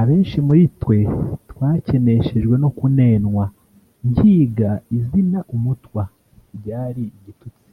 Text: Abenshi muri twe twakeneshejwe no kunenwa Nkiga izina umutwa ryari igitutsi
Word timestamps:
Abenshi 0.00 0.36
muri 0.46 0.62
twe 0.80 0.98
twakeneshejwe 1.50 2.54
no 2.62 2.68
kunenwa 2.78 3.44
Nkiga 4.08 4.70
izina 4.98 5.38
umutwa 5.54 6.02
ryari 6.56 7.04
igitutsi 7.18 7.68